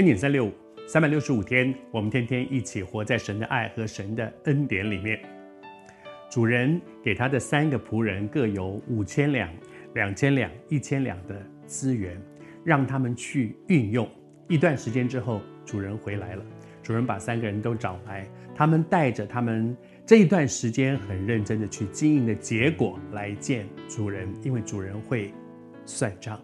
[0.00, 0.52] 恩典三六五，
[0.86, 5.20] 三百六十五天，我们天天一起活在神的爱和神的恩典里面。
[6.30, 9.46] 主人给他的三个仆人各有五千两、
[9.92, 12.18] 两千两、一千两的资源，
[12.64, 14.08] 让他们去运用。
[14.48, 16.42] 一段时间之后，主人回来了，
[16.82, 25.30] 主人把三个人都找来，他们带着他们这一段时间很认真的去经营的结果来见主人，因为主人会
[25.84, 26.40] 算账。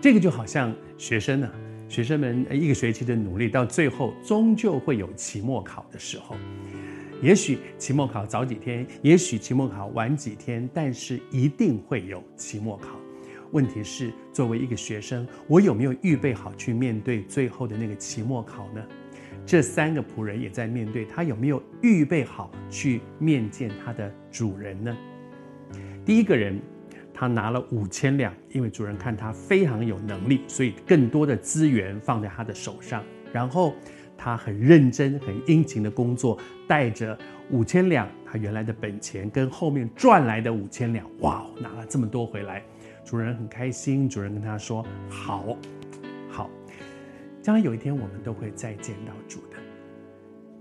[0.00, 1.52] 这个就好像学生呢。
[1.88, 6.36] 学生们一个学期的努力，到最后终究会有期末考的时候。
[7.22, 12.90] 也许期末考早几天，也许期末考晚几天，但是一定会有期末考。
[13.52, 18.84] 问题是，作为一个学生，我有没有预备好去面对最后的那个期末考呢？
[19.46, 24.96] 这三个仆人也在面对，他有没有预备好去面见他的主人呢？
[26.04, 26.60] 第一个人。
[27.18, 33.02] 他拿了五千两，因为主人看他非常有能力，所以更多的资源放在他的手上。
[33.32, 33.74] 然后
[34.16, 37.18] 他很认真、很殷勤的工作，带着
[37.50, 42.62] 五千两他原来的本钱跟后面赚来的五千两，哇，拿了这么多回来，
[43.04, 44.08] 主人很开心。
[44.08, 45.56] 主人跟他说：“好，
[46.30, 46.48] 好，
[47.42, 49.56] 将来有一天我们都会再见到主的。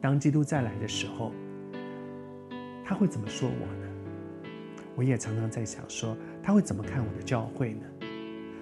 [0.00, 1.34] 当基督再来的时候，
[2.82, 3.82] 他会怎么说我呢？”
[4.98, 7.84] 我也常常在想说，他会怎么看我的教会呢？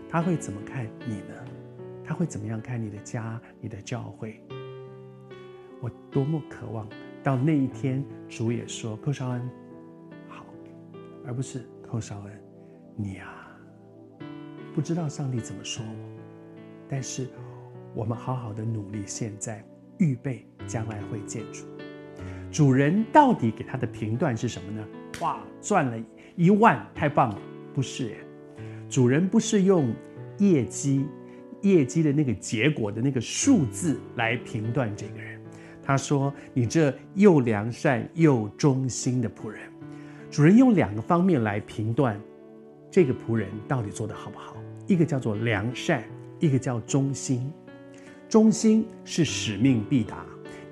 [0.09, 1.35] 他会怎么看你呢？
[2.03, 4.41] 他会怎么样看你的家、你的教会？
[5.83, 6.89] 我多么渴望
[7.23, 9.51] 到那一天，主也说：“寇绍恩，
[10.27, 10.47] 好。”
[11.27, 12.43] 而不是“寇绍恩，
[12.97, 13.55] 你啊，
[14.75, 16.23] 不知道上帝怎么说我。”
[16.89, 17.29] 但是
[17.95, 19.63] 我们好好的努力，现在
[19.99, 21.67] 预备将来会见主。
[22.51, 24.89] 主人到底给他的评断是什么呢？
[25.21, 26.03] 哇，赚了！
[26.35, 27.39] 一万太棒了，
[27.75, 28.15] 不是？
[28.89, 29.93] 主人不是用
[30.39, 31.05] 业绩、
[31.63, 35.41] 业绩的那个结果的那个数字来评断这个人。
[35.83, 39.61] 他说：“你这又良善又忠心的仆人。”
[40.31, 42.19] 主人用两个方面来评断
[42.91, 44.57] 这个仆人到底做得好不好。
[44.87, 46.05] 一个叫做良善，
[46.39, 47.53] 一个叫忠心。
[48.29, 50.25] 忠心是使命必达。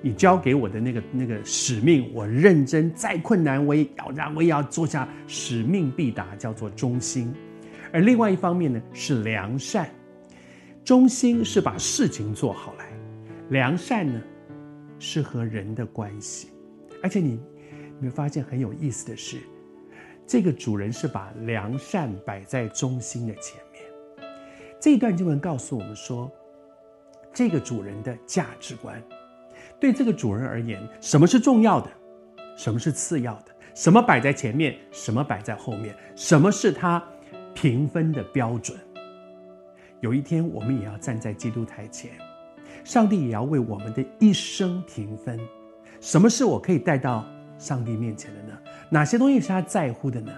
[0.05, 7.33] 你交给我的那个那个使命，我认真，再困难我也要让，我也要做下，使命必达，叫做忠心。
[7.93, 9.89] 而另外一方面呢，是良善。
[10.83, 12.85] 忠心是把事情做好来，
[13.47, 14.21] 良善呢，
[14.99, 16.49] 是和人的关系。
[17.01, 17.39] 而且你，
[17.97, 19.37] 你会发现很有意思的是，
[20.27, 23.81] 这个主人是把良善摆在忠心的前面。
[24.81, 26.29] 这一段经文告诉我们说，
[27.33, 29.01] 这个主人的价值观。
[29.83, 31.91] 对这个主人而言，什么是重要的？
[32.55, 33.47] 什么是次要的？
[33.75, 34.77] 什么摆在前面？
[34.93, 35.93] 什么摆在后面？
[36.15, 37.03] 什么是他
[37.53, 38.79] 评分的标准？
[39.99, 42.11] 有一天，我们也要站在基督台前，
[42.85, 45.37] 上帝也要为我们的一生评分。
[45.99, 47.25] 什么是我可以带到
[47.57, 48.57] 上帝面前的呢？
[48.89, 50.31] 哪些东西是他在乎的呢？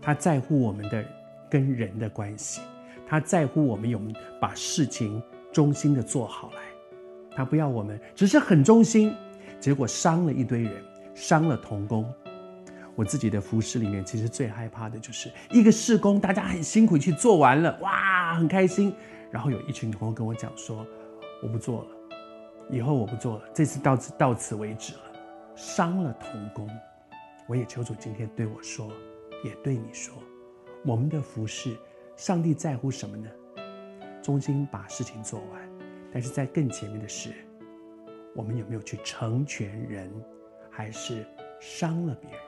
[0.00, 1.04] 他在乎我们的
[1.50, 2.60] 跟人的关系，
[3.08, 4.00] 他在乎我们有
[4.40, 6.67] 把事情忠心的做好来。
[7.38, 9.14] 他不要我们，只是很忠心，
[9.60, 10.72] 结果伤了一堆人，
[11.14, 12.04] 伤了童工。
[12.96, 18.92] 我自己的服饰里面，其实最害怕的就是一个事工，大家很辛苦去做完了，哇，很开心。
[19.30, 20.84] 然后有一群同工跟我讲说
[21.40, 21.88] ：“我不做了，
[22.72, 25.00] 以后我不做了，这次到此到此为止了。”
[25.54, 26.68] 伤了童工，
[27.46, 28.90] 我也求主今天对我说，
[29.44, 30.12] 也对你说，
[30.84, 31.76] 我们的服饰，
[32.16, 33.30] 上帝在乎什么呢？
[34.20, 35.77] 忠心把事情做完。
[36.12, 37.30] 但是在更前面的是，
[38.34, 40.10] 我们有没有去成全人，
[40.70, 41.26] 还是
[41.60, 42.40] 伤了别人？